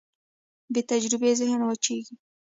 [0.73, 2.15] بېتجربې ذهن وچېږي.